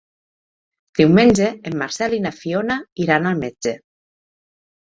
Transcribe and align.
Diumenge 0.99 1.49
en 1.71 1.77
Marcel 1.83 2.17
i 2.21 2.21
na 2.25 2.33
Fiona 2.39 2.81
iran 3.07 3.31
al 3.33 3.39
metge. 3.45 3.75